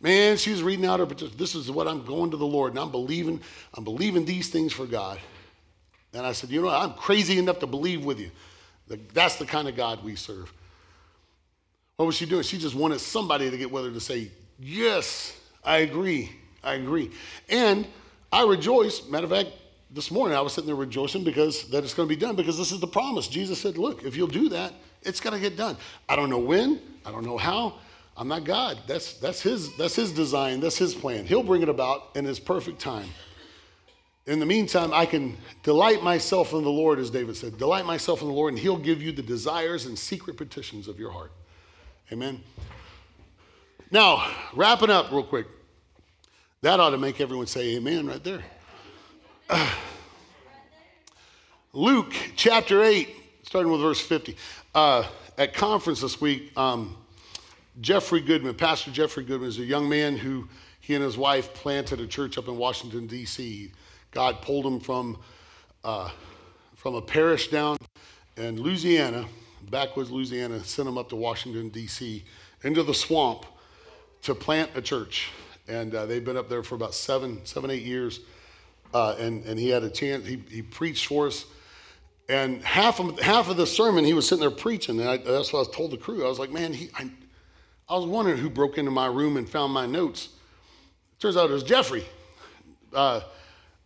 [0.00, 1.36] Man, she was reading out her petition.
[1.38, 3.40] This is what I'm going to the Lord, and I'm believing,
[3.74, 5.18] I'm believing these things for God.
[6.12, 6.68] And I said, You know?
[6.68, 8.30] I'm crazy enough to believe with you.
[9.14, 10.52] That's the kind of God we serve.
[11.96, 12.42] What was she doing?
[12.42, 16.30] She just wanted somebody to get with her to say, Yes, I agree.
[16.62, 17.10] I agree.
[17.48, 17.86] And
[18.32, 19.06] I rejoice.
[19.08, 19.48] Matter of fact,
[19.90, 22.58] this morning I was sitting there rejoicing because that it's going to be done because
[22.58, 23.28] this is the promise.
[23.28, 24.72] Jesus said, Look, if you'll do that,
[25.02, 25.76] it's going to get done.
[26.08, 27.74] I don't know when, I don't know how.
[28.16, 28.78] I'm not God.
[28.86, 31.26] That's, that's, his, that's his design, that's his plan.
[31.26, 33.08] He'll bring it about in his perfect time.
[34.26, 37.58] In the meantime, I can delight myself in the Lord, as David said.
[37.58, 40.98] Delight myself in the Lord, and he'll give you the desires and secret petitions of
[40.98, 41.30] your heart.
[42.10, 42.42] Amen.
[43.92, 45.46] Now, wrapping up real quick.
[46.62, 48.42] That ought to make everyone say amen right there.
[51.72, 53.08] Luke chapter 8,
[53.42, 54.36] starting with verse 50.
[54.74, 55.06] Uh,
[55.38, 56.96] at conference this week, um,
[57.80, 60.48] Jeffrey Goodman, Pastor Jeffrey Goodman, is a young man who
[60.80, 63.70] he and his wife planted a church up in Washington, D.C.
[64.10, 65.18] God pulled him from,
[65.84, 66.10] uh,
[66.74, 67.76] from a parish down
[68.36, 69.26] in Louisiana,
[69.70, 72.24] backwoods Louisiana, sent him up to Washington, D.C.,
[72.62, 73.46] into the swamp
[74.22, 75.30] to plant a church.
[75.68, 78.20] And uh, they've been up there for about seven, seven, eight years.
[78.94, 81.44] Uh, and, and he had a chance, he, he preached for us.
[82.28, 85.00] And half of, half of the sermon, he was sitting there preaching.
[85.00, 86.24] And I, that's what I told the crew.
[86.24, 87.10] I was like, man, he, I,
[87.88, 90.30] I was wondering who broke into my room and found my notes.
[91.20, 92.04] Turns out it was Jeffrey.
[92.92, 93.20] Uh,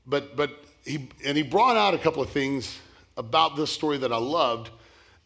[0.06, 2.78] but, but he, and he brought out a couple of things
[3.16, 4.70] about this story that I loved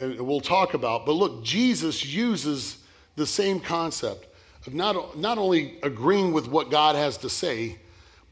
[0.00, 1.06] and we'll talk about.
[1.06, 2.78] But look, Jesus uses
[3.16, 4.26] the same concept
[4.66, 7.78] of not, not only agreeing with what God has to say,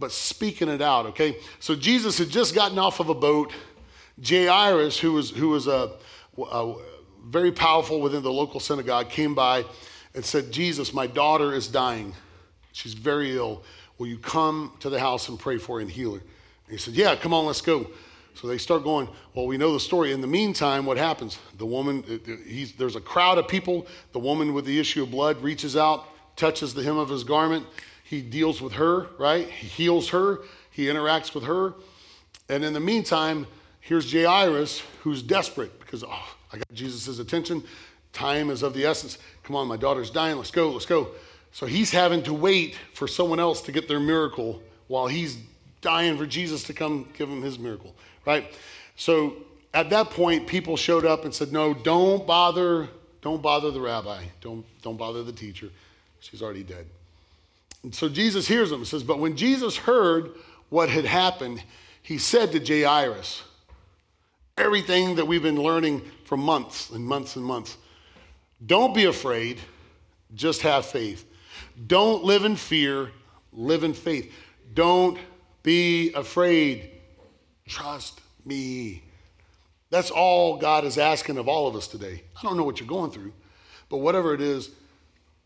[0.02, 1.36] but speaking it out, okay?
[1.60, 3.52] So Jesus had just gotten off of a boat.
[4.20, 5.90] Jairus, who was, who was uh,
[6.36, 6.78] a, a uh,
[7.26, 9.64] very powerful within the local synagogue, came by
[10.16, 12.14] and said, Jesus, my daughter is dying.
[12.72, 13.62] She's very ill.
[13.96, 16.20] Will you come to the house and pray for her and heal her?
[16.20, 17.88] And he said, Yeah, come on, let's go.
[18.34, 20.10] So they start going, Well, we know the story.
[20.10, 21.38] In the meantime, what happens?
[21.58, 22.32] The woman, uh,
[22.76, 23.86] there's a crowd of people.
[24.10, 27.66] The woman with the issue of blood reaches out, touches the hem of his garment.
[28.12, 29.48] He deals with her, right?
[29.48, 31.72] He heals her, he interacts with her.
[32.50, 33.46] And in the meantime,
[33.80, 37.64] here's Jairus, who's desperate because, oh, I got Jesus' attention.
[38.12, 39.16] Time is of the essence.
[39.44, 40.36] Come on, my daughter's dying.
[40.36, 41.08] Let's go, let's go.
[41.52, 45.38] So he's having to wait for someone else to get their miracle while he's
[45.80, 47.94] dying for Jesus to come give him his miracle,
[48.26, 48.52] right?
[48.94, 49.36] So
[49.72, 52.90] at that point, people showed up and said, No, don't bother,
[53.22, 54.22] don't bother the rabbi.
[54.42, 55.70] Don't, don't bother the teacher.
[56.20, 56.84] She's already dead.
[57.90, 60.30] So Jesus hears them and says, But when Jesus heard
[60.68, 61.62] what had happened,
[62.02, 63.42] he said to Jairus,
[64.56, 67.76] everything that we've been learning for months and months and months.
[68.64, 69.58] Don't be afraid,
[70.34, 71.24] just have faith.
[71.86, 73.10] Don't live in fear,
[73.52, 74.32] live in faith.
[74.74, 75.18] Don't
[75.62, 76.90] be afraid,
[77.66, 79.02] trust me.
[79.90, 82.22] That's all God is asking of all of us today.
[82.38, 83.32] I don't know what you're going through,
[83.88, 84.70] but whatever it is,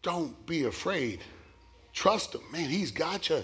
[0.03, 1.20] don't be afraid.
[1.96, 2.42] Trust Him.
[2.52, 3.42] Man, He's got you.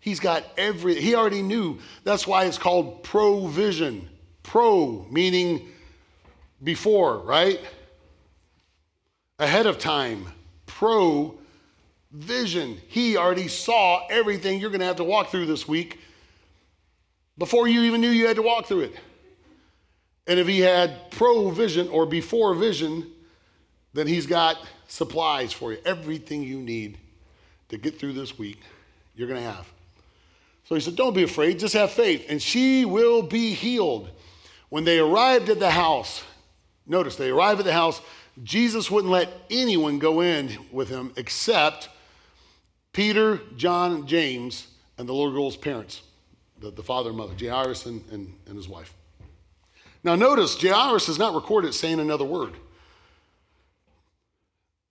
[0.00, 1.78] He's got every, He already knew.
[2.02, 4.08] That's why it's called provision.
[4.42, 5.68] Pro, meaning
[6.64, 7.60] before, right?
[9.38, 10.26] Ahead of time.
[10.66, 11.38] Pro
[12.10, 12.80] vision.
[12.88, 16.00] He already saw everything you're going to have to walk through this week
[17.38, 18.94] before you even knew you had to walk through it.
[20.26, 23.10] And if he had provision or before vision,
[23.92, 24.56] then he's got
[24.88, 25.78] supplies for you.
[25.84, 26.98] Everything you need
[27.72, 28.60] to get through this week,
[29.16, 29.66] you're going to have.
[30.64, 34.10] So he said, Don't be afraid, just have faith, and she will be healed.
[34.68, 36.22] When they arrived at the house,
[36.86, 38.00] notice they arrived at the house,
[38.42, 41.88] Jesus wouldn't let anyone go in with him except
[42.92, 46.02] Peter, John, James, and the little girl's parents,
[46.60, 48.94] the, the father and mother, Jairus and, and, and his wife.
[50.04, 52.52] Now, notice Jairus is not recorded saying another word.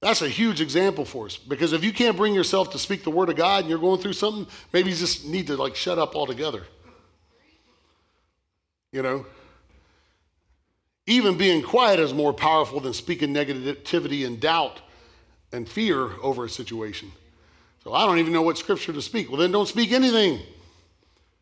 [0.01, 3.11] That's a huge example for us because if you can't bring yourself to speak the
[3.11, 5.99] word of God and you're going through something, maybe you just need to like shut
[5.99, 6.63] up altogether.
[8.91, 9.25] You know,
[11.05, 14.81] even being quiet is more powerful than speaking negativity and doubt
[15.53, 17.11] and fear over a situation.
[17.83, 19.29] So I don't even know what scripture to speak.
[19.29, 20.39] Well, then don't speak anything.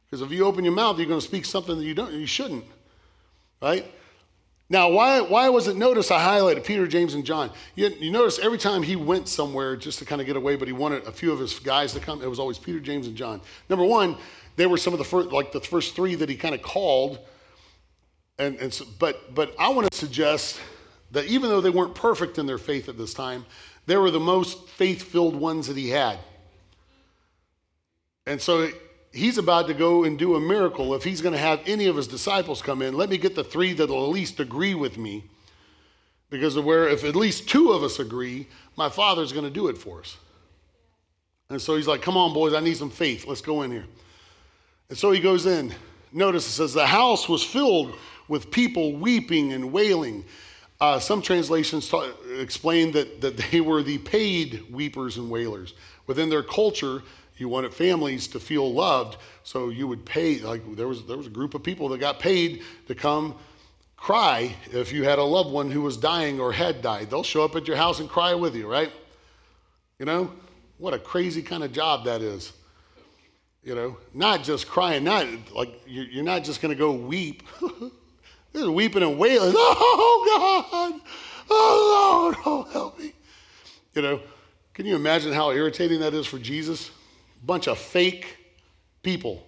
[0.06, 2.26] Because if you open your mouth, you're going to speak something that you don't you
[2.26, 2.66] shouldn't.
[3.62, 3.86] Right?
[4.70, 6.12] Now, why, why was it noticed?
[6.12, 7.52] I highlighted Peter, James, and John?
[7.76, 10.68] You, you notice every time he went somewhere just to kind of get away, but
[10.68, 13.16] he wanted a few of his guys to come, it was always Peter, James, and
[13.16, 13.42] John.
[13.68, 14.16] Number one,
[14.58, 17.20] they were some of the first, like the first three that he kind of called
[18.40, 20.60] and, and so, but, but I want to suggest
[21.12, 23.46] that even though they weren't perfect in their faith at this time,
[23.86, 26.18] they were the most faith filled ones that he had.
[28.26, 28.72] And so
[29.12, 30.94] he's about to go and do a miracle.
[30.94, 33.44] If he's going to have any of his disciples come in, let me get the
[33.44, 35.24] three that'll at least agree with me.
[36.30, 39.68] Because of where, if at least two of us agree, my father's going to do
[39.68, 40.18] it for us.
[41.50, 43.26] And so he's like, Come on, boys, I need some faith.
[43.26, 43.86] Let's go in here.
[44.90, 45.74] And so he goes in.
[46.12, 47.96] Notice it says, The house was filled
[48.28, 50.24] with people weeping and wailing.
[50.80, 55.74] Uh, some translations ta- explain that, that they were the paid weepers and wailers.
[56.06, 57.02] Within their culture,
[57.40, 60.40] you wanted families to feel loved, so you would pay.
[60.40, 63.36] Like there was there was a group of people that got paid to come
[63.98, 67.10] cry if you had a loved one who was dying or had died.
[67.10, 68.92] They'll show up at your house and cry with you, right?
[69.98, 70.32] You know,
[70.78, 72.54] what a crazy kind of job that is.
[73.64, 77.44] You know, not just crying, not like you're not just going to go weep.
[78.54, 79.54] They're weeping and wailing.
[79.56, 81.02] Oh, God.
[81.52, 82.36] Oh, Lord.
[82.46, 83.14] Oh, help me.
[83.94, 84.22] You know,
[84.74, 86.92] can you imagine how irritating that is for Jesus?
[87.46, 88.38] Bunch of fake
[89.02, 89.46] people.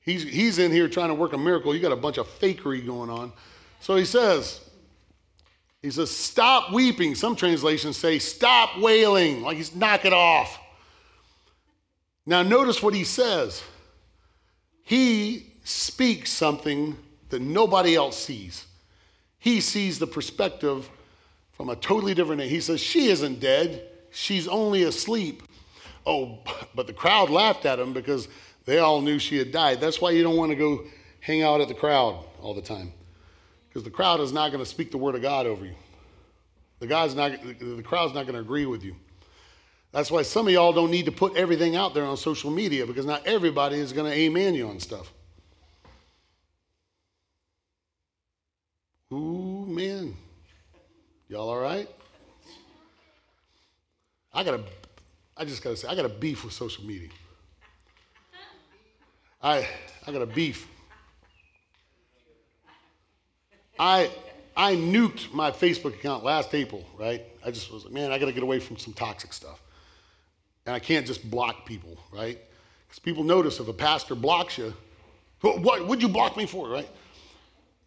[0.00, 1.74] He's, he's in here trying to work a miracle.
[1.74, 3.32] You got a bunch of fakery going on.
[3.80, 4.60] So he says,
[5.80, 7.14] he says, stop weeping.
[7.14, 9.42] Some translations say, stop wailing.
[9.42, 10.58] Like he's knock it off.
[12.24, 13.62] Now, notice what he says.
[14.84, 16.96] He speaks something
[17.30, 18.66] that nobody else sees.
[19.38, 20.88] He sees the perspective
[21.52, 22.54] from a totally different angle.
[22.54, 25.42] He says, She isn't dead, she's only asleep.
[26.06, 26.38] Oh,
[26.74, 28.28] but the crowd laughed at him because
[28.64, 29.80] they all knew she had died.
[29.80, 30.84] That's why you don't want to go
[31.20, 32.92] hang out at the crowd all the time.
[33.68, 35.74] Because the crowd is not going to speak the word of God over you.
[36.80, 38.96] The, God's not, the crowd's not going to agree with you.
[39.92, 42.86] That's why some of y'all don't need to put everything out there on social media
[42.86, 45.12] because not everybody is going to amen you on stuff.
[49.12, 50.16] Ooh, man.
[51.28, 51.88] Y'all all right?
[54.32, 54.64] I got a,
[55.36, 57.08] I just got to say, I got a beef with social media.
[59.42, 59.66] I,
[60.06, 60.68] I got a beef.
[63.78, 64.10] I,
[64.56, 67.22] I nuked my Facebook account last April, right?
[67.44, 69.60] I just was like, man, I got to get away from some toxic stuff.
[70.66, 72.38] And I can't just block people, right?
[72.86, 74.72] Because people notice if a pastor blocks you,
[75.40, 76.88] what would you block me for, right?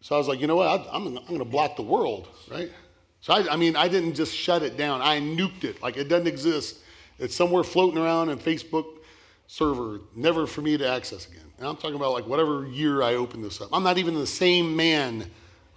[0.02, 0.66] So I was like, you know what?
[0.66, 2.70] I, am I'm going to block the world, right?
[3.20, 5.00] So I, I mean, I didn't just shut it down.
[5.00, 5.82] I nuked it.
[5.82, 6.80] Like it doesn't exist.
[7.18, 8.86] It's somewhere floating around in Facebook
[9.46, 11.42] server, never for me to access again.
[11.58, 13.68] And I'm talking about like whatever year I opened this up.
[13.72, 15.30] I'm not even the same man,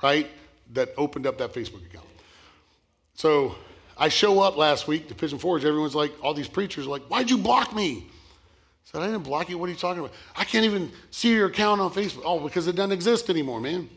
[0.03, 0.27] right,
[0.73, 2.05] that opened up that Facebook account.
[3.13, 3.55] So
[3.97, 5.65] I show up last week to Pigeon Forge.
[5.65, 8.05] Everyone's like, all these preachers are like, why'd you block me?
[8.07, 9.57] I said, I didn't block you.
[9.57, 10.13] What are you talking about?
[10.35, 12.23] I can't even see your account on Facebook.
[12.25, 13.89] Oh, because it doesn't exist anymore, man.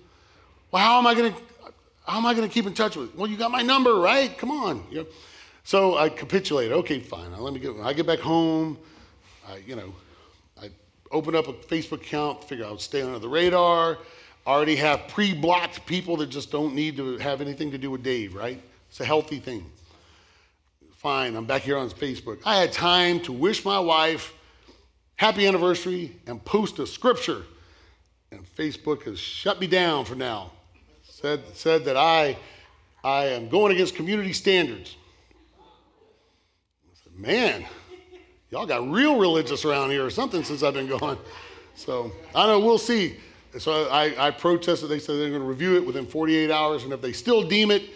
[0.71, 1.41] Well, how am I going to
[2.07, 3.15] how am I going to keep in touch with?
[3.15, 4.37] Well, you got my number, right?
[4.37, 4.85] Come on.
[4.91, 5.07] You know?
[5.65, 6.73] So I capitulated.
[6.73, 7.31] Okay, fine.
[7.31, 7.77] Now let me get.
[7.83, 8.79] I get back home.
[9.49, 9.95] I, you know,
[10.61, 10.71] I
[11.11, 12.45] open up a Facebook account.
[12.45, 13.99] Figure I'll stay under the radar.
[14.47, 18.35] Already have pre-blocked people that just don't need to have anything to do with Dave.
[18.35, 18.61] Right?
[18.89, 19.71] It's a healthy thing.
[20.97, 21.37] Fine.
[21.37, 22.39] I'm back here on Facebook.
[22.45, 24.33] I had time to wish my wife
[25.17, 27.43] happy anniversary and post a scripture,
[28.31, 30.51] and Facebook has shut me down for now
[31.23, 32.37] said, said that I,
[33.05, 34.97] I am going against community standards.
[37.17, 37.65] Man,
[38.51, 41.19] y'all got real religious around here or something since I've been gone.
[41.75, 43.17] So I don't know, we'll see.
[43.59, 44.89] So I, I protested.
[44.89, 47.71] They said they're going to review it within 48 hours, and if they still deem
[47.71, 47.91] it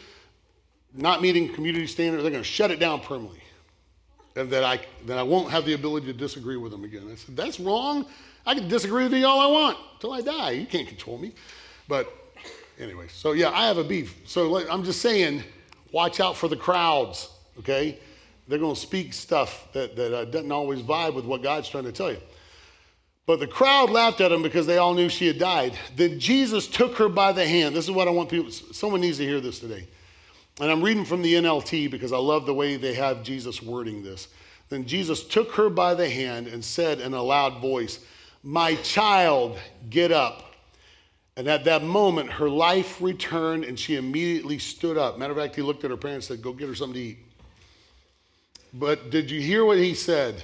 [0.97, 3.43] not meeting community standards, they're going to shut it down permanently.
[4.35, 7.09] And that I, that I won't have the ability to disagree with them again.
[7.11, 8.07] I said, that's wrong.
[8.45, 10.51] I can disagree with you all I want until I die.
[10.53, 11.35] You can't control me.
[11.89, 12.12] But
[12.79, 14.17] anyway, so yeah, I have a beef.
[14.25, 15.43] So I'm just saying,
[15.91, 17.99] watch out for the crowds, okay?
[18.49, 21.84] They're going to speak stuff that, that uh, doesn't always vibe with what God's trying
[21.84, 22.20] to tell you.
[23.26, 25.76] But the crowd laughed at him because they all knew she had died.
[25.97, 27.74] Then Jesus took her by the hand.
[27.74, 29.86] This is what I want people, someone needs to hear this today.
[30.61, 34.03] And I'm reading from the NLT because I love the way they have Jesus wording
[34.03, 34.28] this.
[34.68, 38.01] Then Jesus took her by the hand and said in a loud voice,
[38.42, 39.59] My child,
[39.90, 40.55] get up.
[41.36, 45.18] And at that moment, her life returned and she immediately stood up.
[45.18, 47.09] Matter of fact, he looked at her parents and said, Go get her something to
[47.09, 47.18] eat.
[48.79, 50.43] But did you hear what he said?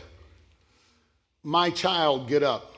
[1.43, 2.77] My child, get up.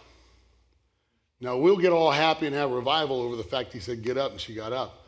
[1.41, 4.33] Now, we'll get all happy and have revival over the fact he said, Get up,
[4.33, 5.07] and she got up.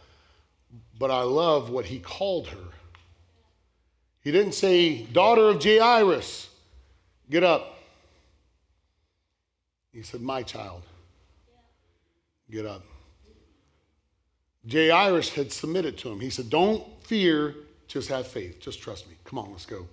[0.98, 2.68] But I love what he called her.
[4.22, 6.48] He didn't say, Daughter of Jairus,
[7.28, 7.78] get up.
[9.92, 10.82] He said, My child,
[12.50, 12.82] get up.
[14.70, 16.20] Jairus had submitted to him.
[16.20, 17.54] He said, Don't fear,
[17.88, 18.60] just have faith.
[18.60, 19.14] Just trust me.
[19.24, 19.86] Come on, let's go.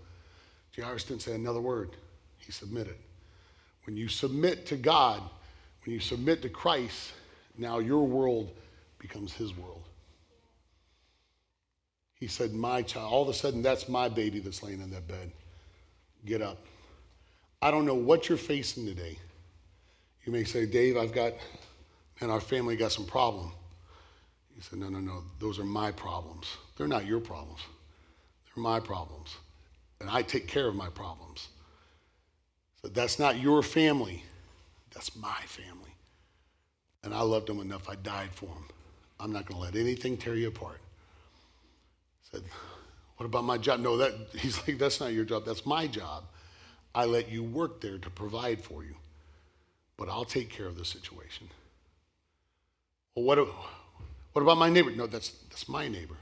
[0.76, 1.92] Jairus didn't say another word.
[2.38, 2.96] He submitted.
[3.86, 5.22] When you submit to God,
[5.86, 7.14] when you submit to Christ,
[7.58, 8.52] now your world
[9.00, 9.84] becomes his world.
[12.16, 15.08] He said, My child, all of a sudden, that's my baby that's laying in that
[15.08, 15.32] bed.
[16.26, 16.66] Get up.
[17.62, 19.18] I don't know what you're facing today.
[20.26, 21.34] You may say, Dave, I've got,
[22.22, 23.52] and our family got some problem.
[24.56, 26.48] He said, No, no, no, those are my problems.
[26.78, 27.60] They're not your problems,
[28.46, 29.36] they're my problems.
[30.00, 31.50] And I take care of my problems.
[32.82, 34.24] So that's not your family,
[34.94, 35.96] that's my family.
[37.04, 38.68] And I loved them enough, I died for them.
[39.20, 40.80] I'm not going to let anything tear you apart.
[42.26, 42.44] I said,
[43.18, 43.80] What about my job?
[43.80, 46.26] No, that he's like, That's not your job, that's my job.
[46.96, 48.96] I let you work there to provide for you,
[49.98, 51.50] but I'll take care of the situation.
[53.16, 53.48] Well, what,
[54.34, 54.92] what about my neighbor?
[54.92, 56.18] No, that's, that's my neighbor.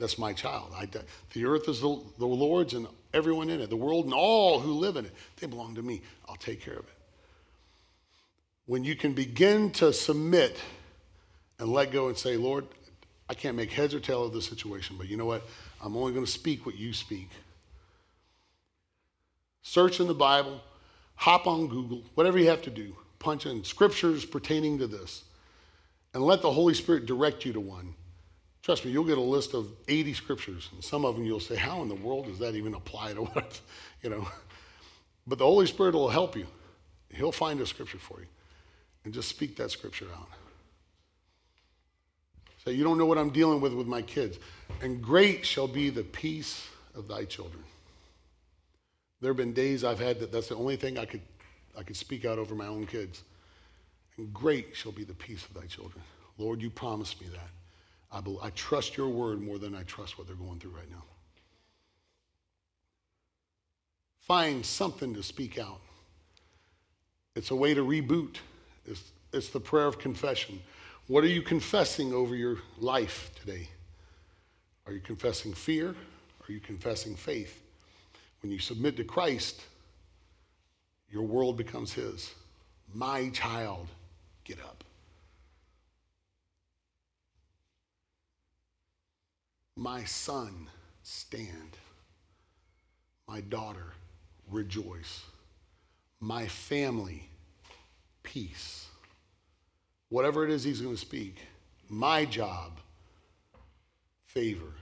[0.00, 0.72] That's my child.
[0.74, 0.88] I,
[1.34, 4.72] the earth is the, the Lord's and everyone in it, the world and all who
[4.72, 6.00] live in it, they belong to me.
[6.26, 6.94] I'll take care of it.
[8.64, 10.58] When you can begin to submit
[11.58, 12.66] and let go and say, Lord,
[13.28, 15.46] I can't make heads or tail of the situation, but you know what?
[15.82, 17.28] I'm only going to speak what you speak.
[19.62, 20.62] Search in the Bible,
[21.14, 25.24] hop on Google, whatever you have to do, punch in scriptures pertaining to this
[26.14, 27.94] and let the Holy Spirit direct you to one.
[28.62, 31.56] Trust me, you'll get a list of 80 scriptures, and some of them you'll say,
[31.56, 33.60] How in the world does that even apply to what?
[34.02, 34.26] You know.
[35.26, 36.46] But the Holy Spirit will help you.
[37.10, 38.26] He'll find a scripture for you.
[39.04, 40.28] And just speak that scripture out.
[42.64, 44.38] Say, You don't know what I'm dealing with with my kids.
[44.80, 47.62] And great shall be the peace of thy children.
[49.20, 51.20] There have been days I've had that that's the only thing I could,
[51.76, 53.22] I could speak out over my own kids
[54.20, 56.02] and great shall be the peace of thy children.
[56.36, 57.48] Lord, you promised me that.
[58.12, 60.90] I, bel I trust your word more than I trust what they're going through right
[60.90, 61.04] now.
[64.20, 65.80] Find something to speak out.
[67.34, 68.36] It's a way to reboot.
[68.86, 69.02] It's,
[69.32, 70.60] it's the prayer of confession.
[71.06, 73.68] What are you confessing over your life today?
[74.86, 75.88] Are you confessing fear?
[75.88, 77.62] Are you confessing faith?
[78.42, 79.60] When you submit to Christ,
[81.10, 82.32] your world becomes His.
[82.94, 83.88] My child,
[84.44, 84.84] get up.
[89.80, 90.68] My son,
[91.02, 91.78] stand.
[93.26, 93.94] My daughter,
[94.50, 95.22] rejoice.
[96.20, 97.30] My family,
[98.22, 98.88] peace.
[100.10, 101.38] Whatever it is he's going to speak.
[101.88, 102.78] My job,
[104.26, 104.74] favor.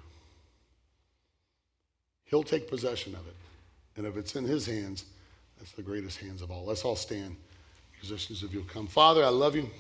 [2.25, 3.37] He'll take possession of it.
[3.97, 5.05] And if it's in his hands,
[5.59, 6.65] that's the greatest hands of all.
[6.65, 7.37] Let's all stand.
[8.03, 8.89] Musicians, if you'll come.
[8.89, 9.71] Father, I love you.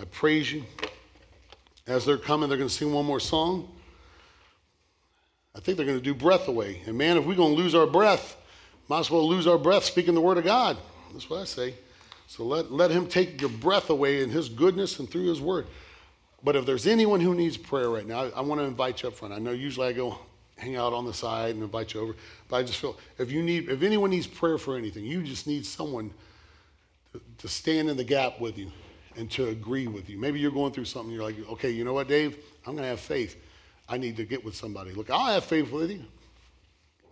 [0.00, 0.64] I praise you.
[1.86, 3.68] As they're coming, they're going to sing one more song.
[5.54, 6.82] I think they're going to do breath away.
[6.86, 8.36] And man, if we're going to lose our breath,
[8.88, 10.76] might as well lose our breath speaking the word of God.
[11.12, 11.74] That's what I say.
[12.26, 15.66] So let, let him take your breath away in his goodness and through his word.
[16.44, 19.08] But if there's anyone who needs prayer right now, I, I want to invite you
[19.08, 19.34] up front.
[19.34, 20.18] I know usually I go
[20.56, 22.14] hang out on the side and invite you over,
[22.48, 25.46] but I just feel if you need, if anyone needs prayer for anything, you just
[25.46, 26.12] need someone
[27.12, 28.70] to, to stand in the gap with you
[29.16, 30.18] and to agree with you.
[30.18, 31.12] Maybe you're going through something.
[31.12, 32.36] You're like, okay, you know what, Dave?
[32.66, 33.36] I'm going to have faith.
[33.90, 34.92] I need to get with somebody.
[34.92, 36.04] Look, I'll have faith with you.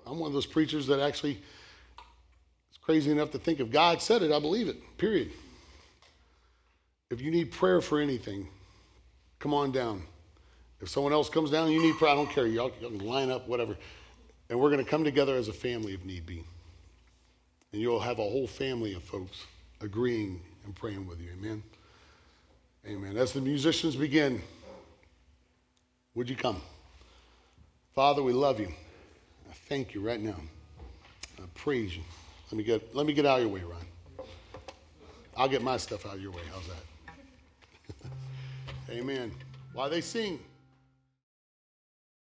[0.06, 4.22] I'm one of those preachers that actually is crazy enough to think if God said
[4.22, 5.32] it, I believe it, period.
[7.10, 8.46] If you need prayer for anything,
[9.40, 10.04] come on down.
[10.80, 12.46] If someone else comes down, you need prayer, I don't care.
[12.46, 13.76] Y'all, y'all can line up, whatever.
[14.48, 16.44] And we're going to come together as a family if need be.
[17.72, 19.44] And you'll have a whole family of folks
[19.80, 21.30] agreeing and praying with you.
[21.38, 21.62] Amen.
[22.86, 23.16] Amen.
[23.16, 24.40] As the musicians begin,
[26.18, 26.60] would you come?
[27.94, 28.66] Father, we love you.
[29.48, 30.34] I thank you right now.
[31.38, 32.02] I praise you.
[32.50, 34.26] Let me get, let me get out of your way, Ron.
[35.36, 36.42] I'll get my stuff out of your way.
[36.52, 38.10] How's that?
[38.90, 39.30] Amen.
[39.72, 40.40] While they sing.